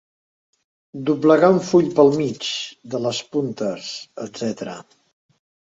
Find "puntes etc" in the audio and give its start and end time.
3.37-4.69